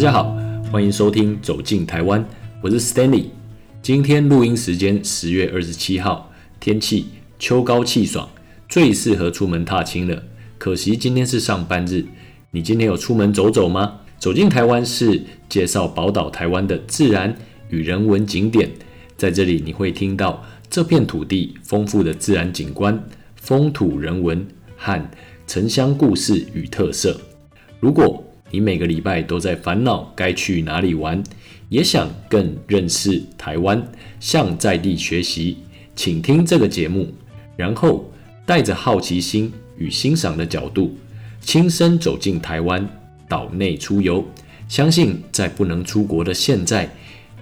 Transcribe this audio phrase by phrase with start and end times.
[0.00, 0.34] 大家好，
[0.72, 2.24] 欢迎收听《走进台湾》，
[2.62, 3.26] 我是 Stanley。
[3.82, 7.08] 今天录音时间十月二十七号，天气
[7.38, 8.26] 秋高气爽，
[8.66, 10.22] 最适合出门踏青了。
[10.56, 12.06] 可惜今天是上班日，
[12.50, 14.00] 你今天有出门走走吗？
[14.18, 17.36] 走进台湾是介绍宝岛台湾的自然
[17.68, 18.70] 与人文景点，
[19.18, 22.98] 在这里你会听到这片土地丰富的自然景观、
[23.36, 25.10] 风土人文和
[25.46, 27.20] 城乡故事与特色。
[27.80, 31.22] 如果你每个礼拜都在烦恼该去哪里玩，
[31.68, 33.80] 也想更认识台湾，
[34.18, 35.58] 向在地学习，
[35.94, 37.12] 请听这个节目，
[37.56, 38.10] 然后
[38.44, 40.96] 带着好奇心与欣赏的角度，
[41.40, 42.86] 亲身走进台湾
[43.28, 44.24] 岛内出游。
[44.68, 46.88] 相信在不能出国的现在，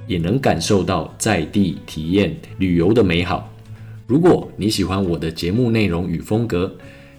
[0.06, 3.52] 也能感受到在地体验旅游的美好。
[4.06, 6.74] 如果你喜欢我的节目内容与风格，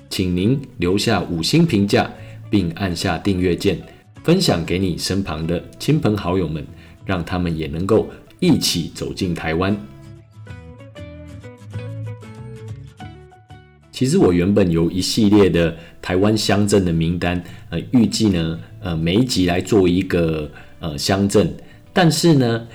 [0.09, 2.11] 请您留下五星评价。
[2.49, 3.79] 并按下订阅键，
[4.23, 6.65] 分享给你身旁的亲朋好友们，
[7.05, 9.77] 让他们也能够一起走进台湾。
[13.91, 21.53] 其实我原本有一系列的台湾乡镇的名单，呃，预计呢，呃，每一集来做一个呃乡镇，
[21.91, 22.65] 但是呢，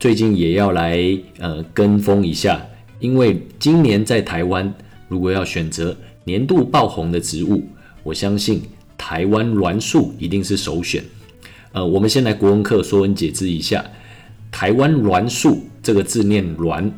[0.00, 0.98] 最近也要来
[1.38, 2.60] 呃跟风一下，
[2.98, 4.74] 因为今年在台湾，
[5.08, 7.62] 如果要选择年度爆红的植物，
[8.02, 8.60] 我相信。
[8.96, 11.02] 台湾栾树一定是首选。
[11.72, 13.84] 呃，我们先来国文课说文解字一下。
[14.50, 16.92] 台湾栾树这个字念栾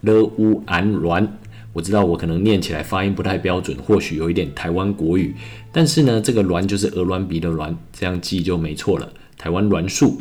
[0.00, 1.28] ，l u an 栾。
[1.74, 5.34] 我知道我可能念起来发音不太标准，或许有一点台湾国语，
[5.70, 9.12] 但是呢，这个栾就是鹅銮鼻的栾，这样记就没错了。
[9.36, 10.20] 台湾栾树，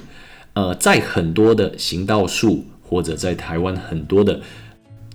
[0.54, 4.40] 呃，在很多的行道树或者在台湾很多的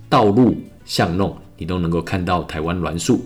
[0.09, 3.23] 道路巷弄，你都能够看到台湾栾树。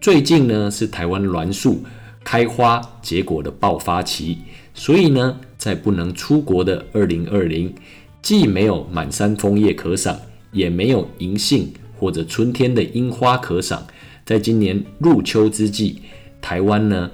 [0.00, 1.82] 最近呢，是台湾栾树。
[2.26, 4.38] 开花结果的爆发期，
[4.74, 7.72] 所以呢，在不能出国的二零二零，
[8.20, 10.18] 既没有满山枫叶可赏，
[10.50, 13.86] 也没有银杏或者春天的樱花可赏。
[14.24, 15.98] 在今年入秋之际，
[16.42, 17.08] 台湾呢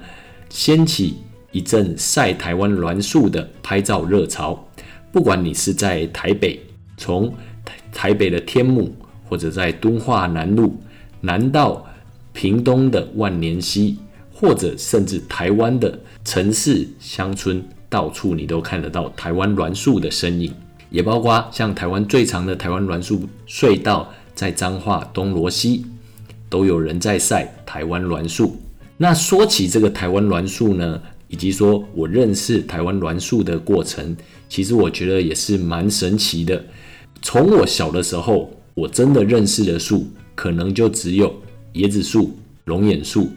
[0.49, 1.17] 掀起
[1.51, 4.67] 一阵晒台湾栾树的拍照热潮。
[5.11, 6.59] 不管你是在台北，
[6.97, 7.31] 从
[7.91, 8.91] 台北的天母，
[9.29, 10.75] 或者在敦化南路，
[11.21, 11.85] 南到
[12.33, 13.99] 屏东的万年溪。
[14.33, 20.51] 或者甚至台湾的城市乡村，到处你都看得到台湾栾树的身影，
[20.89, 25.85] 也包括像台湾最长的台湾栾树隧道，在彰化东罗西，
[26.49, 28.57] 都有人在晒台湾栾树。
[28.97, 34.15] 那说起这个台湾栾树呢，以及说我认识台湾栾树的过程，
[34.49, 36.63] 其实我觉得也是蛮神奇的。
[37.21, 41.33] 从我小的时候，我真的认识的树，可能就只有
[41.73, 42.35] 椰子树、
[42.65, 43.29] 龙眼树。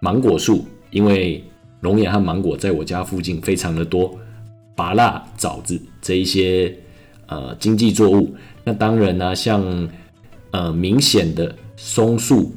[0.00, 1.42] 芒果树，因为
[1.80, 4.16] 龙眼和芒果在我家附近非常的多，
[4.76, 6.72] 芭辣枣子这一些
[7.26, 8.34] 呃经济作物。
[8.62, 9.88] 那当然呢，像
[10.52, 12.52] 呃明显的松树，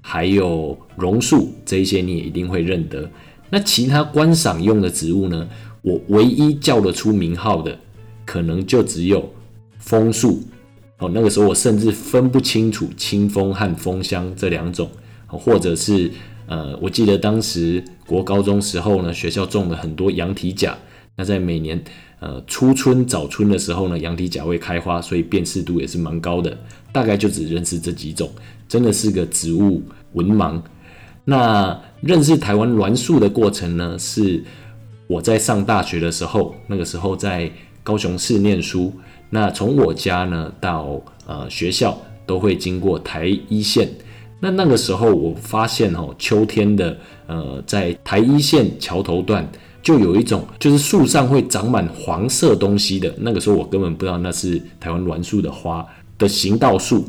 [0.00, 3.08] 还有榕树这一些，你也一定会认得。
[3.48, 5.48] 那其他观赏用的植物呢，
[5.82, 7.78] 我唯一叫得出名号的，
[8.24, 9.32] 可能就只有
[9.78, 10.42] 枫树。
[10.98, 14.90] 哦，那个时候我甚至分不清楚清风和枫香这两种，
[15.26, 16.10] 或者是。
[16.46, 20.76] 呃，我记得当时国高中时候呢，学校种了很多羊蹄甲。
[21.16, 21.82] 那在每年
[22.20, 26.56] 呃初春早春的时候呢，羊蹄甲会开花，所以辨识度也是蛮高的。
[26.92, 28.30] 大概就只认识这几种，
[28.68, 30.60] 真的是个植物文盲。
[31.24, 34.44] 那认识台湾栾树的过程呢，是
[35.06, 37.50] 我在上大学的时候，那个时候在
[37.82, 38.92] 高雄市念书。
[39.28, 43.88] 那从我家呢到呃学校，都会经过台一线。
[44.38, 49.48] 那那个时候，我发现哦，秋天的呃，在台一线桥头段，
[49.82, 53.12] 就有一种就是树上会长满黄色东西的。
[53.18, 55.84] 那个时候，我根本不知道那是台湾栾树的花
[56.18, 57.04] 的行道树。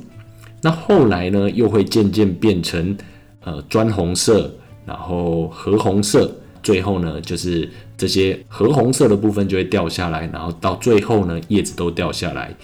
[0.61, 2.97] 那后来呢，又会渐渐变成
[3.43, 4.49] 呃砖红色，
[4.85, 12.55] 然后褐红色，最后呢，就是这些褐红色的部分就会掉下来，然后到最后呢，叶子都掉下来。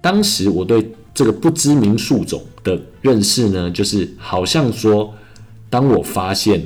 [0.00, 5.14] 当时我对这个不知名树种的认识呢，就是好像说，
[5.68, 6.64] 当我发现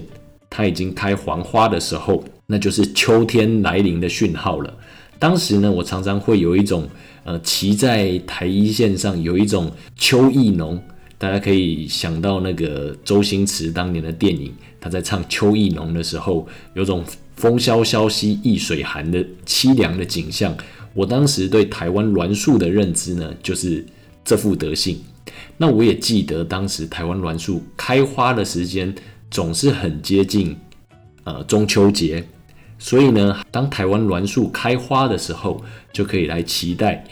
[0.51, 4.75] 它已经开黄花的时候，那就是秋天来临的讯号了。
[5.19, 6.89] 当时呢，我常常会有一种
[7.25, 10.83] 呃，骑在台一线上有一种秋意浓，
[11.17, 17.05] 大家可以想到那个周星驰当年的电影，他在唱《秋意浓》的时候，有种
[17.37, 20.55] 风萧萧兮易水寒的凄凉的景象。
[20.93, 23.87] 我当时对台湾栾树的认知呢，就是
[24.25, 24.99] 这副德性。
[25.57, 28.93] 那我也记得当时台湾栾树开花的时间
[29.31, 30.57] 总是很接近
[31.25, 32.25] 呃中秋节，
[32.79, 37.05] 所以呢，当台湾栾树开花的时候，就可以来期待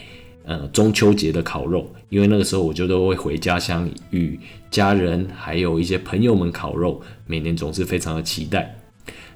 [0.43, 4.37] 呃中秋节的烤肉，因为那个时候我就都会回家乡与
[4.69, 8.75] 家人还有一些朋友们烤肉，每年总是非常的期待。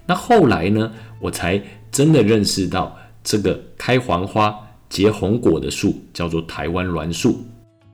[0.06, 1.62] 那后来呢，我才
[1.92, 4.54] 真的认识到这个开黄花
[4.89, 7.44] 结红果的树叫做台湾栾树。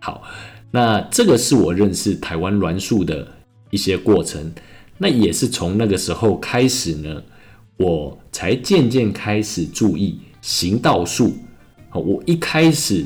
[0.04, 0.24] 好，
[0.72, 3.28] 那这个是我认识台湾栾树的
[3.70, 4.52] 一些过程。
[4.98, 7.22] 那也是从那个时候开始呢，
[7.78, 11.36] 我才渐渐开始注意行道树。
[11.94, 13.06] 我一开始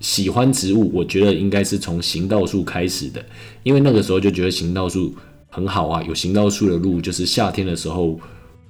[0.00, 3.24] 喜欢植物，我觉得应该是从行道树开始的，
[3.62, 5.14] 因为那个时候就觉得行道树
[5.48, 8.18] 很好啊，有行道树的路，就是夏天的时候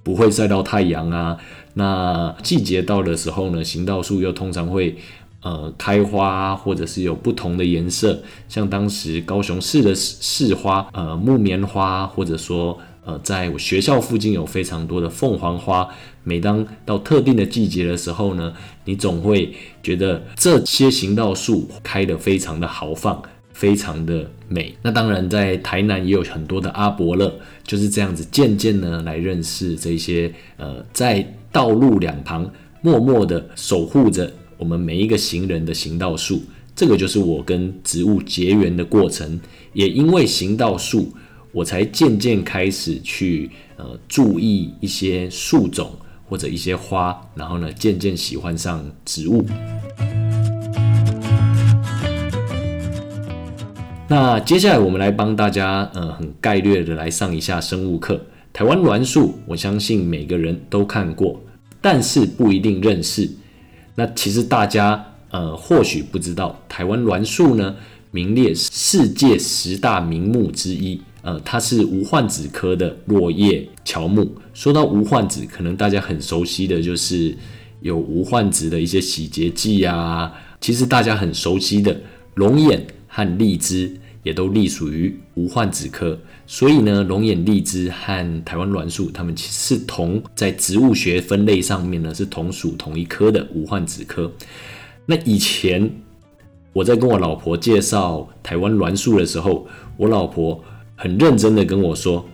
[0.02, 1.38] 不会晒到太阳啊。
[1.72, 4.96] 那季节到的时候呢，行道树又通常会。
[5.44, 8.19] 呃，开花或者是有不同的颜色，
[8.49, 15.87] 像当时高雄市的市花，呃，木棉花，或者说呃，在我学校附近有非常多的凤凰花。
[16.23, 18.55] 每当到特定的季节的时候呢，
[18.87, 24.75] 你总会觉得这些行道树开得非常的豪放，非常的美。
[24.81, 27.31] 那当然，在台南也有很多的阿伯乐，
[27.62, 32.50] 就是这样子渐渐呢来认识这些呃，在道路两旁
[32.81, 34.32] 默默的守护着。
[34.56, 36.42] 我们每一个行人的行道树，
[36.74, 39.40] 这个就是我跟植物结缘的过程。
[39.72, 41.12] 也因为行道树，
[41.52, 45.90] 我才渐渐开始去呃注意一些树种
[46.26, 49.44] 或者一些花，然后呢渐渐喜欢上植物。
[54.06, 58.20] 那接下来我们来帮大家呃很概略的来上一下生物课。
[58.52, 61.40] 台湾栾树，我相信每个人都看过，
[61.80, 63.28] 但是不一定认识。
[63.94, 67.75] 那其实大家呃或许不知道，台湾栾树呢
[68.11, 74.31] 名列世界十大名木之一，呃，它是无患子科的落叶乔木。
[74.52, 77.37] 说到无患子，可能大家很熟悉的就是
[77.81, 81.97] 有无患子的一些洗洁剂啊，其实大家很熟悉的
[82.35, 83.97] 龙眼和荔枝。
[84.25, 94.32] 也都隶属于无患子科，所以呢，龙眼荔枝和台湾栾树，它们其实是同在植物学分类上面呢是同属同一科的无患子科。
[95.05, 95.88] 那以前
[96.73, 99.67] 我在跟我老婆介绍台湾栾树的时候，
[99.99, 100.59] 我老婆
[100.97, 102.26] 很认真的跟我说：“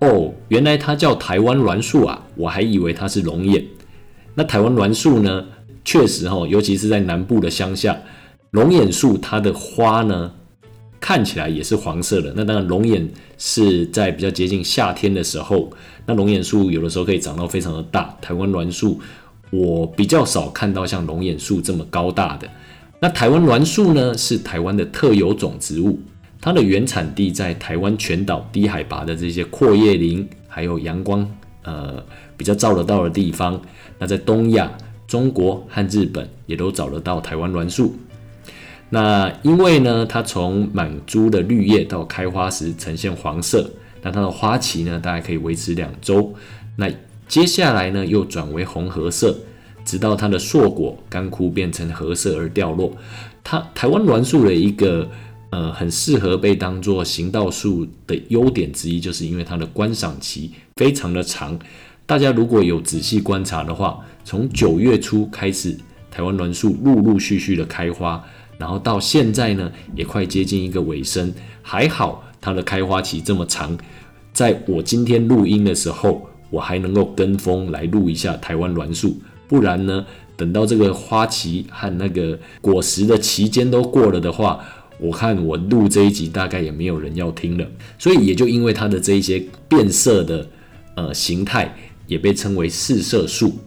[0.00, 3.64] 哦，原来它叫台湾栾树啊，我还以为它是龙眼。”
[4.36, 5.44] 那台湾栾树呢，
[5.84, 7.98] 确实哈，尤其是在南部的乡下，
[8.52, 10.32] 龙眼树它的花呢。
[11.00, 12.32] 看起来也是黄色的。
[12.36, 13.08] 那当然，龙眼
[13.38, 15.70] 是在比较接近夏天的时候，
[16.06, 18.16] 那龙眼树有的时候可以长到非常的大。
[18.20, 19.00] 台湾栾树
[19.50, 22.48] 我比较少看到像龙眼树这么高大的。
[22.98, 26.00] 那台湾栾树呢，是台湾的特有种植物，
[26.40, 31.28] 它的原产地在台湾全岛低海拔的这些阔叶林，还有阳光
[31.62, 32.02] 呃
[32.36, 33.60] 比较照得到的地方。
[33.98, 34.72] 那在东亚、
[35.06, 37.94] 中国和日本也都找得到台湾栾树。
[38.88, 43.68] 那因为呢，它从满株的绿叶到开花时呈现黄色，
[44.02, 46.32] 那它的花期呢，大概可以维持两周。
[46.76, 46.88] 那
[47.26, 49.36] 接下来呢，又转为红褐色，
[49.84, 52.96] 直到它的硕果干枯变成褐色而掉落。
[53.42, 55.10] 它台湾栾树的一个
[55.50, 61.58] 呃很适合被当做行道树的优点之一，就是因为它的观赏期非常的长。
[62.06, 65.76] 大家如果有仔细观察的话，从九月初开始，
[66.08, 68.24] 台湾栾树陆陆续续的开花。
[68.58, 71.32] 然后到现在呢，也快接近一个尾声，
[71.62, 73.76] 还好它的开花期这么长，
[74.32, 84.64] 在我今天录音的时候，我还能够跟风来录一下台湾栾树，不然呢，等到这个花期和那个果实的期间都过了的话，
[84.98, 87.66] 我看我录这一集大概也没有人要听了。
[87.98, 90.48] 所以也就因为它的这一些变色的
[90.94, 91.74] 呃形态，
[92.06, 93.58] 也被称为四色树，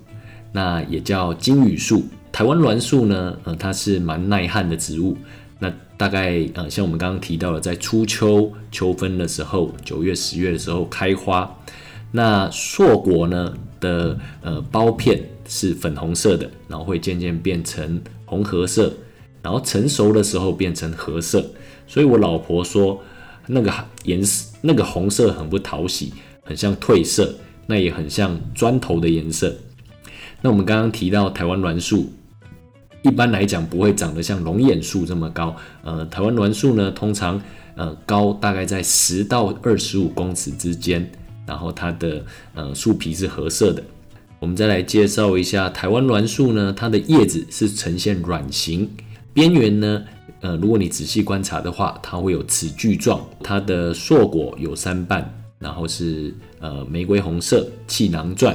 [0.51, 2.03] 那也叫金羽树。
[2.31, 5.17] 台湾栾树呢，呃，它是蛮耐旱的植物。
[5.59, 11.53] 那大概呃，像我们刚刚提到的，在初秋、秋分的时候，九月、十月的时候开花。
[12.11, 18.93] 那硕果呢的呃苞片是粉红色的，然后会渐渐变成红褐色，
[19.41, 21.45] 然后成熟的时候变成褐色。
[21.87, 23.01] 所以我老婆说，
[23.47, 23.73] 那个
[24.05, 27.35] 颜色，那个红色很不讨喜，很像褪色，
[27.67, 29.53] 那也很像砖头的颜色。
[30.41, 32.09] 那我们刚刚提到台湾栾树。
[33.01, 37.41] 一般来讲不会长得像龙眼树这么高，呃，台湾栾树呢，通常
[37.75, 41.09] 呃高大概在十到二十五公尺之间，
[41.45, 43.81] 然后它的呃树皮是褐色的。
[44.39, 48.89] 我们再来介绍一下台湾栾树呢，它的叶子是呈现卵形，
[49.33, 50.03] 边缘呢，
[50.41, 58.53] 呃，如果你仔细观察的话，它会有齿锯状，它的硕果有三瓣，然后是呃玫瑰红色，气囊状。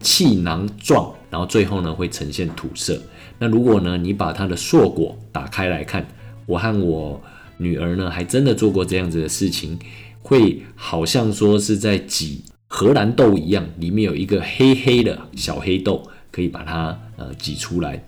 [0.00, 3.00] 气囊状，然后最后呢会呈现土色。
[3.38, 6.06] 那如果呢你把它的硕果打开来看，
[6.46, 7.20] 我和我
[7.56, 9.78] 女儿呢还真的做过这样子的事情，
[10.22, 18.02] 会好像说是在挤荷兰豆一样，里面有一个黑黑的小黑豆，可以把它呃挤出来。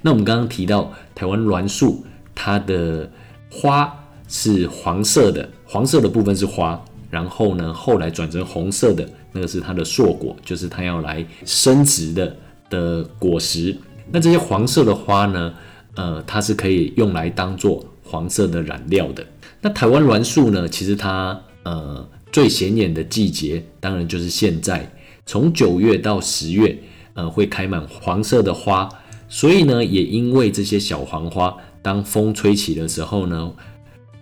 [0.00, 3.10] 那我们刚刚提到台湾栾树，它的
[3.50, 3.92] 花
[4.28, 12.36] 是黄色的，黄色的部分是花，然后呢后来转成红色的那个是它的硕果，就是它要来生殖的
[12.72, 13.76] 的果实。
[14.10, 15.54] 那这些黄色的花呢，
[15.94, 19.24] 呃，它是可以用来当做黄色的染料的。
[19.60, 24.90] 那台湾栾树呢，其实它呃最显眼的季节，当然就是现在，
[25.26, 26.76] 从九月到十月，
[27.12, 28.88] 呃，会开满黄色的花。
[29.28, 33.52] 所以呢，也因为这些小黄花，当风吹起的时候呢，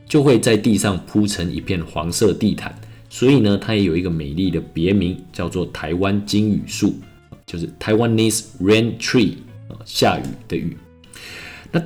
[0.07, 2.73] 就会在地上铺成一片黄色地毯。
[3.09, 6.95] 所以呢，它也有一个美丽的别名，叫做台湾金雨树，
[7.51, 9.35] 就是 Taiwanese Rain Tree，
[9.69, 10.77] 啊下雨的雨。
[11.73, 11.83] 那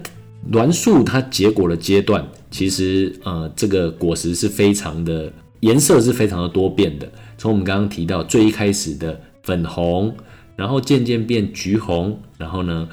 [0.50, 7.10] 栾树它结果的阶段，其实呃，这个果实是非常的颜色是非常的多变的。
[7.38, 10.14] 从我们刚刚提到最一开始的粉红，
[10.56, 12.88] 然后渐渐变橘红，然后呢。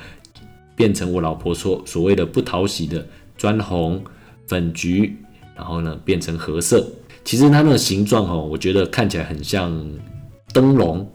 [0.74, 3.06] 变成我老婆说所谓的不讨喜的
[3.38, 4.04] 砖红、
[4.48, 5.16] 粉橘，
[5.56, 6.90] 然后呢变成褐色。
[7.24, 9.72] 其实它那个形状哦，我觉得看起来很像
[10.52, 11.08] 灯笼，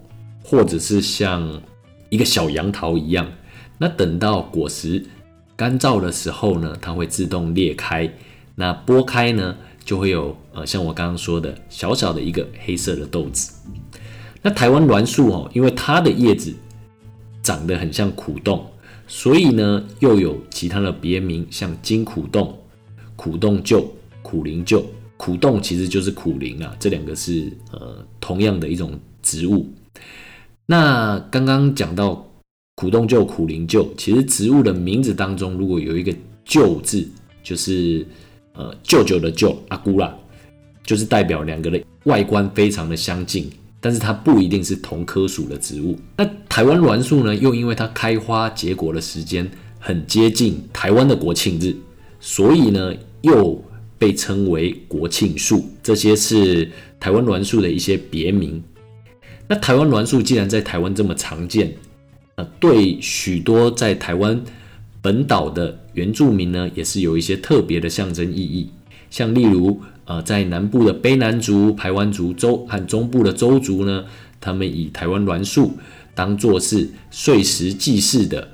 [0.48, 1.60] 或者是像
[2.08, 3.26] 一个小杨桃一样。
[3.78, 5.04] 那等到果实
[5.56, 8.08] 干燥的时候呢，它会自动裂开。
[8.54, 13.52] 那剥开呢，就会有呃像我刚刚说的小小的一个黑色的豆子。
[14.40, 16.54] 那台湾栾树哦，因为它的叶子
[17.42, 18.64] 长得很像苦冻。
[19.08, 22.56] 所以呢，又有其他的别名，像金苦冻、
[23.16, 23.84] 苦冻臼、
[24.22, 24.82] 苦灵臼。
[25.16, 29.66] 苦冻其实就是苦灵啊，这两个是呃同样的一种植物。
[30.66, 32.28] 那刚刚讲到
[32.74, 36.12] 苦冻臼、苦灵救，其实植物的名字当中如果有一个
[36.44, 37.08] “救”字，
[37.42, 38.04] 就是
[38.54, 40.12] 呃舅舅的舅阿姑啦，
[40.84, 43.48] 就是代表两个的外观非常的相近。
[43.78, 45.96] 但是它不一定是同科属的植物。
[46.16, 47.36] 那台湾栾树呢？
[47.36, 51.72] 又因为它开花结果的时间很接近台湾的国庆日，
[52.18, 52.92] 所以呢
[53.22, 53.62] 又
[53.96, 55.64] 被称为国庆树。
[55.84, 56.68] 这些是
[56.98, 58.60] 台湾栾树的一些别名。
[59.48, 61.74] 那台湾栾树既然在台湾这么常见，
[62.36, 64.40] 呃，对许多在台湾
[65.00, 68.70] 本岛的原住民呢，也是有一些特别的象征意义。
[69.10, 69.80] 像例如。
[70.08, 74.04] 呃，在南部的卑南族、排湾族州和中部的州族呢，
[74.40, 75.72] 他们以台湾栾树
[76.14, 78.48] 当做是岁时祭祀的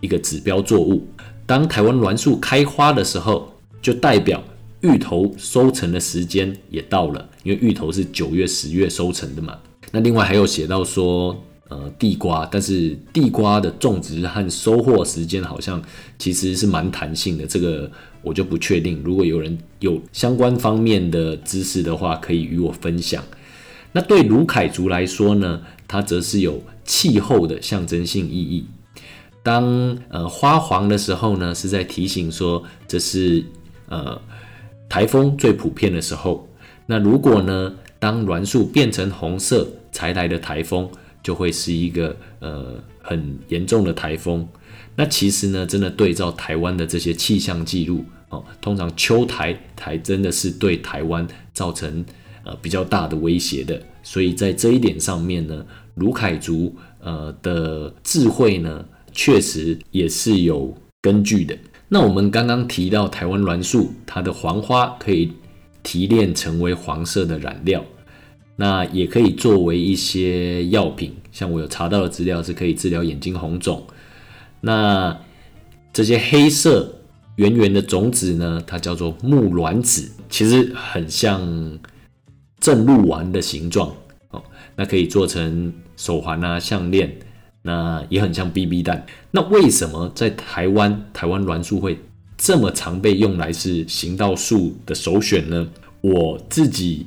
[0.00, 1.06] 一个指标作物。
[1.46, 4.42] 当台湾栾树开花的时候，就代表
[4.80, 9.56] 芋头收成的时间也到了，因为芋头是九月、十月收成的嘛。
[9.96, 11.42] 那另外还有写到说。
[11.68, 15.82] 呃，地瓜，但是地瓜的种植和收获时间好像
[16.16, 17.90] 其实是蛮弹性的，这个
[18.22, 19.02] 我就不确定。
[19.04, 23.20] 如果有人有相关方面的知识的话，可以与我分享。
[23.90, 28.64] 那对卢凯族来说呢，它则是有气候的象征性意义。
[29.42, 33.44] 当呃花黄的时候呢，是在提醒说这是
[33.88, 34.16] 呃
[34.88, 36.48] 台风最普遍的时候。
[36.86, 40.86] 那如果呢，当栾树变成红色才来的台风。
[41.22, 44.46] 就会是一个呃很严重的台风。
[44.94, 52.04] 那其实呢，真的对照台湾的这些气象记录哦，通常秋台台真的是对台湾造成
[52.44, 53.82] 呃比较大的威胁的。
[54.04, 60.72] 所以在这一点上面呢，卢凯族呃的智慧呢，确实也是有
[61.02, 61.58] 根据的。
[61.88, 65.32] 那我们刚刚提到台湾栾树，它的黄花可以
[65.82, 67.84] 提炼成为黄色的染料。
[68.58, 73.86] 那也可以作为一些药品，像我有查到的资料是可以治疗眼睛红肿。
[74.62, 75.14] 那
[75.92, 76.90] 这些黑色
[77.36, 81.78] 圆圆的种子呢，它叫做木卵子，其实很像
[82.58, 83.94] 正露丸的形状
[84.30, 84.42] 哦。
[84.74, 87.14] 那可以做成手环啊、项链，
[87.60, 89.04] 那也很像 BB 弹。
[89.30, 91.98] 那为什么在台湾台湾栾树会
[92.38, 95.68] 这么常被用来是行道树的首选呢？
[96.00, 97.04] 我自己。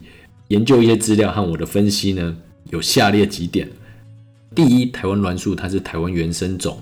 [0.50, 2.36] 研究一些资料和我的分析呢，
[2.72, 3.70] 有下列几点：
[4.56, 6.79] 第一，台湾栾树它是台湾原生种，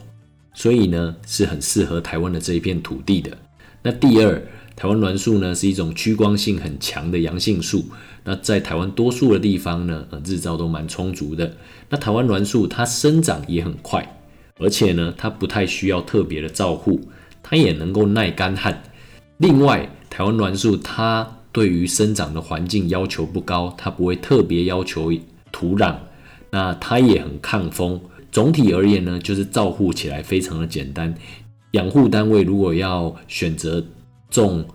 [0.54, 3.38] 所以呢是很适合台湾的这一片土地的。
[3.84, 4.42] 那第二，
[4.74, 7.86] 台湾栾树呢是一种趋光性很强的阳性树，
[8.24, 11.54] 那在台湾多数的地方呢，呃日照都蛮充足的。
[11.90, 14.18] 那台湾栾树它生长也很快，
[14.60, 17.02] 而且呢它不太需要特别的照护，
[17.44, 18.82] 它也能够耐干旱。
[19.40, 25.12] 另外，台湾栾树它对于生长的环境要求不高，它不会特别要求
[25.52, 25.96] 土壤，
[26.52, 28.00] 那它也很抗风，
[28.32, 31.14] 总体而言呢，就是照护起来非常的简单。
[31.72, 33.84] 养护单位如果要选择
[34.30, 34.66] 种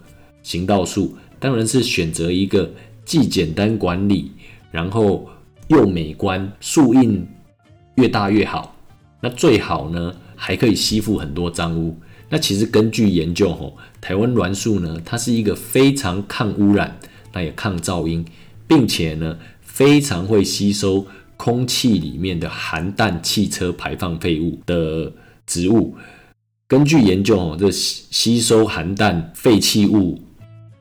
[0.43, 2.71] 行道树，当然是选择一个
[3.05, 4.33] 既简单管理，
[4.71, 5.29] 然后
[5.69, 7.27] 又美观，树荫
[7.97, 8.75] 越大越好。
[9.21, 11.97] 那最好呢，还可以吸附很多脏污。
[12.33, 16.99] 那其实根据研究，吼，台湾栾树呢，它是一个非常抗污染，
[17.35, 18.25] 那也抗噪音，
[18.67, 25.13] 并且呢，非常会吸收空气里面的含氮汽车排放废物的
[25.47, 25.95] 植物。
[26.67, 30.19] 根据研究，哦，这吸吸收含氮废弃物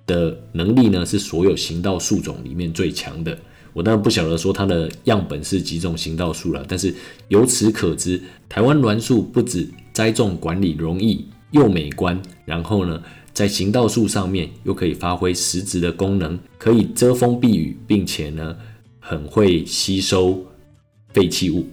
[0.08, 3.38] 的能力呢，是所有行道树种里面最强的。
[3.74, 6.96] 我当然不晓得说它的样本是几种行道树了，但是
[7.27, 13.01] 由此可知，台湾栾树不止栽种管理容易又美观，然后呢，
[13.34, 18.55] 在行道树上面又可以发挥实质的功能，可以遮风避雨，并且呢，
[19.00, 20.46] 很会吸收
[21.13, 21.67] 废弃物。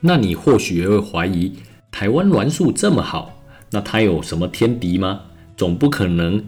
[0.00, 1.52] 那你或许也会怀疑。
[1.90, 5.22] 台湾栾树这么好，那它有什么天敌吗？
[5.56, 6.44] 总不可能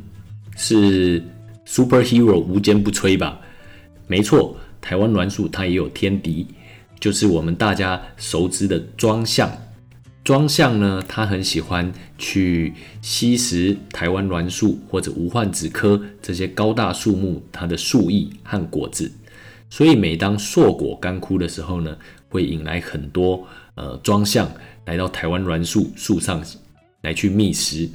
[0.57, 1.25] 是
[1.67, 3.41] superhero 无坚不摧吧？
[4.07, 6.47] 没错，台湾栾树它也有天敌，
[7.01, 9.51] 就是我们大家熟知的庄象。
[10.29, 19.11] 庄象呢，它很喜欢去吸食台湾栾树或者无患子科这些高大树木它的树叶和果子，
[19.71, 21.97] 所以每当硕果干枯的时候呢，
[22.29, 23.43] 会引来很多
[23.75, 24.47] 呃庄象。
[24.85, 26.45] 来到台湾栾树树上
[27.01, 27.89] 来去觅食，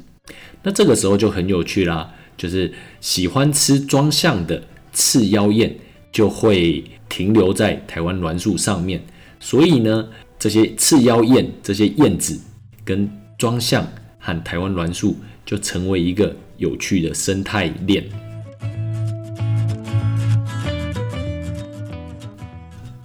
[0.63, 2.11] 那这个时候就很有趣啦。
[2.35, 5.75] 就是喜欢吃庄象的刺腰燕
[6.11, 8.99] 就会停留在台湾栾树上面，
[9.39, 10.09] 所以呢，
[10.43, 12.37] 这些刺腰燕这些燕子
[12.83, 13.87] 跟庄象
[14.19, 18.03] 和台湾栾树就成为一个有趣的生态链。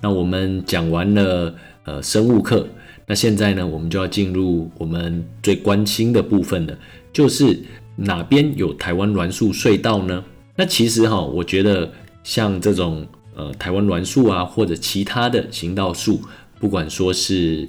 [0.01, 2.69] 那我们讲完了呃生物课。
[3.07, 6.77] 那现在呢，我们就要进入我们最关心的部分了，
[7.13, 7.57] 就是
[7.95, 10.25] 哪边有台湾栾树隧道呢？
[10.57, 11.89] 那其实哈，我觉得
[12.25, 16.21] 像这种呃台湾栾树啊，或者其他的行道树，
[16.59, 17.69] 不管说是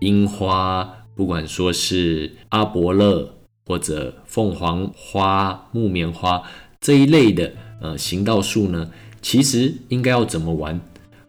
[0.00, 3.34] 樱花，不管说是阿伯勒
[3.66, 6.42] 或者凤凰花、木棉花
[6.80, 10.80] 这一类的呃行道树呢，其实应该要怎么玩？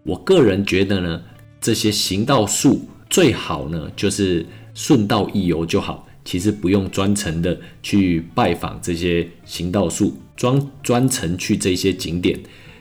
[0.04, 1.22] 我个人觉得呢，
[1.60, 2.82] 这些行道树。
[3.10, 12.40] 最好呢，就是顺道一游就好，其实不用专程的去拜访这些行道树，专专程去这些景点，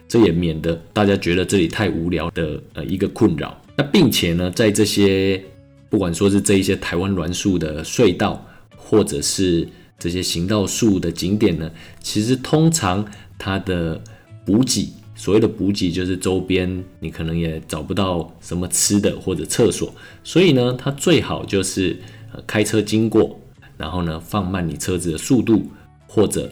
[0.09, 3.55] 这也免得大家觉得这里太无聊的呃一个困扰。
[3.76, 5.42] 那并且呢，在这些
[5.88, 8.44] 不管说是这一些台湾栾树的隧道，
[8.76, 13.04] 或者是这些行道树的景点呢，其实通常
[13.38, 14.00] 它的
[14.44, 14.92] 补给。
[15.14, 21.96] 所谓的补给就是周边你可能也找不到什么吃的或者厕所，所以呢，它最好就是
[22.32, 23.38] 呃开车经过，
[23.76, 25.70] 然后呢放慢你车子的速度，
[26.08, 26.50] 或者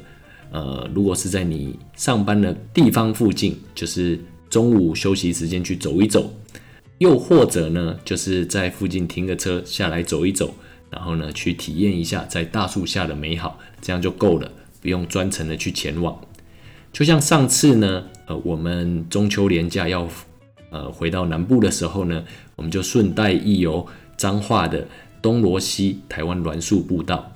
[0.52, 6.32] 呃如果是在你上班的地方附近，就是中午休息时间去走一走，
[7.00, 10.54] 又或者呢就是在附近停个车下来走一走，
[10.90, 16.20] 然后呢去体验一下在大树下的美好，这样就够了，不用专程的去前往。
[16.92, 20.06] 就像上次呢，呃，我们中秋连假要，
[20.70, 22.22] 呃，回到南部的时候呢，
[22.54, 23.86] 我们就顺带一游
[24.18, 24.86] 彰化的
[25.22, 27.32] 东罗西台湾栾树步道。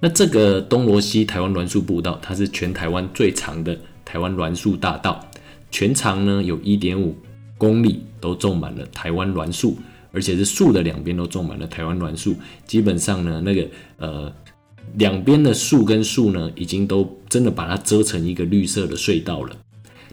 [0.00, 5.24] 那这个东罗西台湾栾树步道，它是全台湾最长的台湾栾树大道，
[5.70, 7.16] 全长呢有一点五
[7.58, 9.76] 公里，都种满了台湾栾树，
[10.12, 12.34] 而且是树的两边都种满了台湾栾树，
[12.66, 13.68] 基本上呢，那个
[13.98, 14.32] 呃。
[14.94, 19.54] 两边的树跟树呢，已经都真的把它遮成一个绿色的隧道了。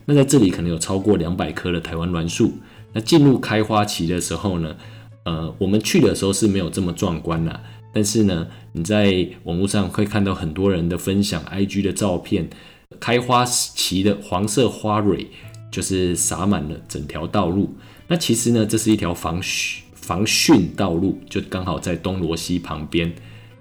[0.04, 2.52] 那在这里可能有超过两百棵的台湾栾树。
[2.92, 4.76] 那进入开花期的时候呢，
[5.24, 7.58] 呃，我们去的时候是没有这么壮观啦。
[7.94, 12.50] 但是呢，你在网络上会看到很多人的分享，IG 的照片，
[13.00, 15.26] 开花期的黄色花蕊
[15.76, 17.76] 就是洒满了整条道路。
[18.08, 23.14] 那其实呢，这是一条防汛防汛道路，就刚好在东罗西旁边。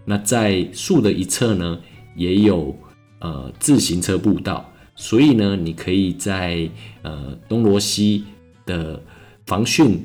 [0.04, 1.80] 那在树的一侧呢，
[2.14, 2.72] 也有
[3.18, 6.70] 呃自行车步道，所以呢，你可以在
[7.02, 8.22] 呃东罗西
[8.64, 9.02] 的
[9.44, 9.98] 防汛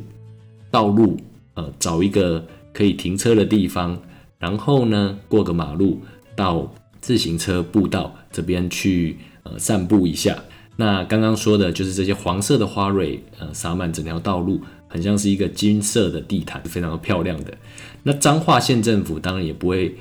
[0.72, 1.16] 道路
[1.54, 2.44] 呃找一个
[2.74, 4.02] 可以停车的地方，
[4.40, 6.02] 然后呢过个马路
[6.36, 10.36] 到自行车步道这边去呃散步一下。
[10.80, 14.62] 那刚刚说的就是这些黄色的花蕊呃洒满整条道路。
[14.92, 17.56] 很像是一个金色的地毯，非常的漂亮的。
[18.02, 19.96] 那彰化县政府当然也不会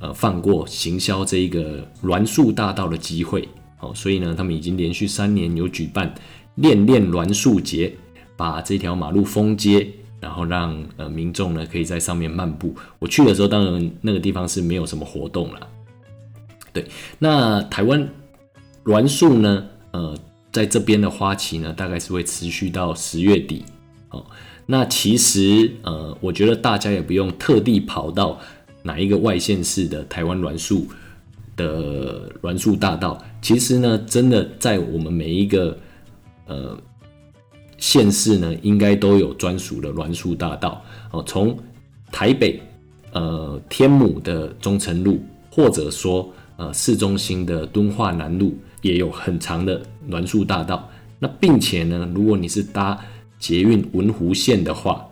[0.00, 6.12] 呃放过行销这一个栾树大道的机会，好，所以呢，他们已经连续三年有举办
[6.56, 7.94] 恋恋栾树节，
[8.36, 9.86] 把这条马路封街，
[10.18, 12.74] 然后让呃民众呢可以在上面漫步。
[12.98, 15.60] 我去的时候，当然那个地方是没有什么活动啦。
[16.72, 16.84] 对，
[17.20, 18.04] 那台湾
[18.82, 20.18] 栾树呢，呃，
[20.52, 23.64] 在这边的花期呢，大概是会持续到十月底。
[24.10, 24.26] 哦，
[24.66, 28.40] 那其实呃，我觉得大家也不用特地跑到
[28.82, 30.88] 哪一个外县市的台湾栾树
[31.56, 33.22] 的栾树大道。
[33.40, 35.78] 其实呢，真的在我们每一个
[36.46, 36.76] 呃。
[37.76, 41.22] 县市呢，应该都有专属的栾树大道哦。
[41.26, 41.58] 从
[42.10, 42.62] 台北
[43.12, 50.88] 呃天母的中城路，或者说呃市中心的敦化南路，也有很长的栾树大道。
[51.18, 52.98] 那并且呢，如果你是搭
[53.38, 55.04] 捷运文湖线的话，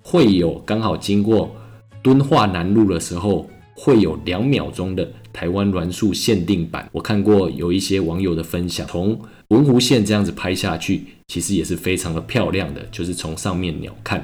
[0.00, 1.54] 会有刚好经过
[2.02, 6.88] 敦化南路的时候，会有两秒钟的台湾栾树限定版。
[6.92, 11.04] 我看过有一些网友的分享，从文湖线这样子拍下去。
[11.28, 14.22] 其实也是非常的漂亮的，就是从上面鸟看，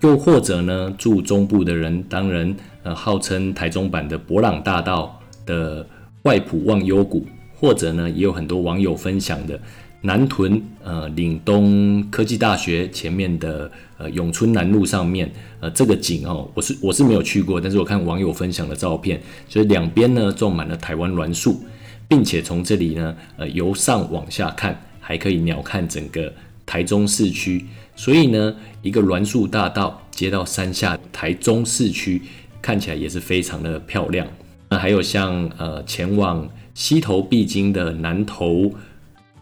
[0.00, 5.86] 又或者呢，住中部的人，当然，呃，号称台中版的博朗大道的
[6.22, 7.26] 外埔忘忧谷，
[7.60, 9.60] 或者呢，也有很多网友分享的
[10.00, 21.62] 南屯呃岭东科技大学前面的呃永春南路上面，呃，这个景哦，我是我是没有去过，但是我看网友分享的照片，就是两边呢种满了台湾栾树，
[22.08, 24.80] 并且从这里呢，呃，由上往下看。
[25.02, 26.32] 还可以鸟瞰整个
[26.64, 32.22] 台中市区，所以呢，一个栾树大道接到山下台中市区，
[32.62, 34.24] 看起来也是非常的漂亮。
[34.68, 38.72] 那还有像呃前往西头必经的南投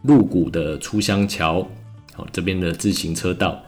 [0.03, 1.67] 鹿谷的出乡桥，
[2.15, 3.61] 好这边的自行车道，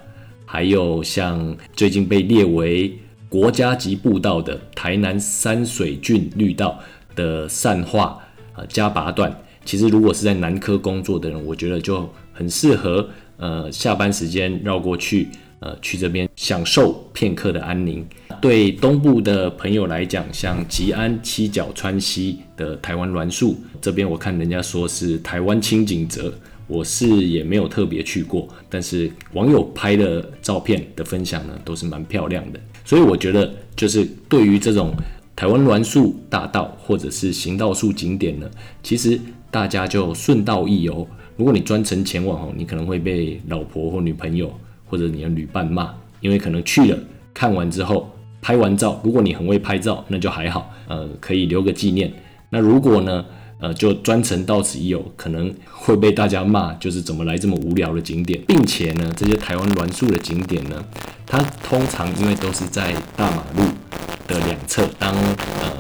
[0.46, 6.79] 还有像最近被列为国家级步道的台南山水郡绿道
[7.14, 8.18] 的善化
[8.55, 9.35] 呃加拔段。
[9.64, 15.29] 其实，如果是在南科工作的人，我觉得就很适合，呃，下班时间绕过去，
[15.61, 18.05] 呃，去这边享受片刻的安宁。
[18.40, 26.33] 对东部的朋友来讲，像吉安七角川西的台湾栾树这边，我看人家说是台湾清景泽，
[26.66, 32.61] 我是也没有特别去过，但是网友拍的照片的分享呢，都是蛮漂亮的。
[32.85, 34.92] 所以我觉得，就是对于这种
[35.37, 38.51] 台湾栾树大道或者是行道树景点呢，
[38.83, 39.20] 其实。
[39.53, 41.05] 大家就顺道一游。
[41.37, 44.55] 如果你专程前往哦，你可能会被老婆或女朋友
[44.90, 46.98] 或者你的旅伴骂，因为可能去了
[47.33, 48.11] 看完之后
[48.42, 52.12] 拍完照，如果你很会拍照，那就还好，呃，可以留个纪念。
[52.50, 53.24] 那如果呢，
[53.61, 60.85] 呃，就专程到此一游，可能会被大家骂，就是怎么来这么无聊的景点，并且呢，这些台湾栾树的景点呢，
[61.24, 63.62] 它通常因为都是在大马路
[64.26, 65.72] 的两侧，当呃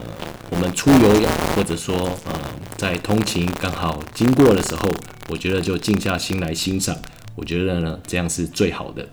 [0.50, 1.94] 我们出游或者说
[2.24, 2.32] 呃。
[2.80, 4.90] 在通勤刚好经过的时候，
[5.28, 6.96] 我觉得就静下心来欣赏。
[7.34, 9.06] 我觉得呢，这样是最好的。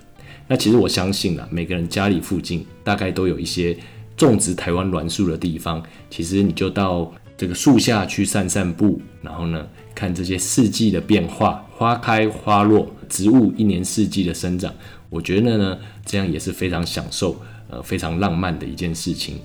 [0.48, 3.78] 那其实我相信啊，每个人家里附近大概都有一些
[4.16, 5.84] 种植台湾栾树的地方。
[6.10, 14.74] 其实你就到这个树下去散散步，然后呢，看这些四季的变化，花开花落，植物一年四季的生长。
[15.10, 19.40] 我觉得呢，这样也是非常享受，呃，非常浪漫的一件事情。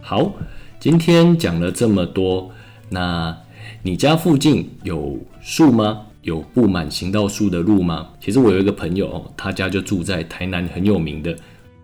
[0.00, 0.32] 好。
[0.80, 2.50] 今天讲了这么多，
[2.88, 3.36] 那
[3.82, 6.06] 你家附近有树吗？
[6.22, 8.10] 有布满行道树的路吗？
[8.20, 11.36] 其实我有一个朋友，他家就住在台南很有名的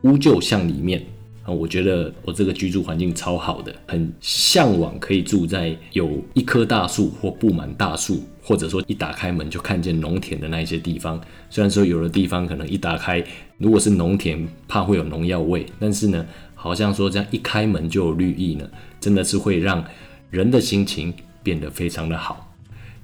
[0.03, 1.03] 乌旧巷里面
[1.43, 1.51] 啊。
[1.51, 11.21] 我觉得我这个居住环境超好的，很向往可以住在有一棵大树或布满大树，或者说一打开门就看见农田的那一些地方。
[11.51, 13.25] 虽然说有的地方可能一打开，
[13.59, 16.27] 如果是农田，怕会有农药味，但是呢。
[16.59, 18.69] 好像说这样一开门就有绿意呢，
[18.99, 19.85] 真的是会让
[20.31, 22.53] 人的心情变得非常的好。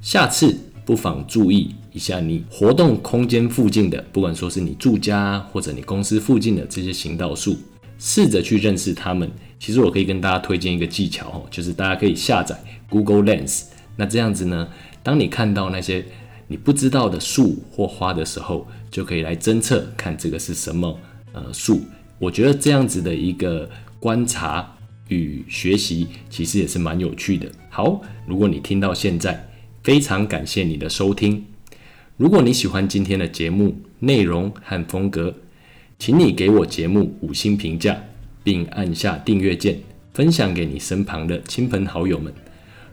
[0.01, 7.57] 下次不妨注意一下你活动空间附近的，不管说是你住家或者你公司附近的这些行道树，
[7.99, 9.31] 试着去认识它们。
[9.59, 13.64] 其实我可以跟大家推荐一个技巧哦，就是大家可以下载 Google Lens。
[13.97, 14.68] 那这样子呢，
[15.03, 16.05] 当你看到那些
[16.49, 20.99] 你不知道的树或花的时候，就可以来侦测看这个是什么
[21.33, 21.81] 呃树。
[22.18, 23.68] 我觉得这样子的一个
[24.01, 24.77] 观察
[25.09, 27.47] 与学习，其实也是蛮有趣的。
[27.71, 29.49] 好，如果你听到现在，
[29.83, 31.45] 非常感谢你的收听。
[32.16, 35.35] 如果你喜欢今天的节目内容和风格，
[35.99, 38.01] 请你给我节目五星评价，
[38.45, 39.81] 并按下订阅键，
[40.14, 42.33] 分享给你身旁的亲朋好友们。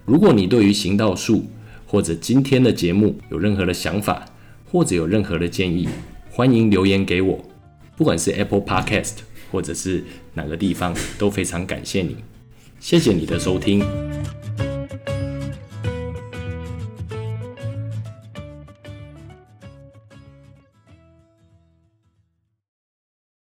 [0.05, 1.45] 如果你对于行道树
[1.85, 4.25] 或者今天的节目有任何的想法，
[4.71, 5.87] 或者有任何的建议，
[6.31, 7.45] 欢迎留言给我。
[7.95, 9.17] 不管是 Apple Podcast
[9.51, 12.15] 或者是哪个地方，都非常感谢你，
[12.79, 13.83] 谢谢你的收听。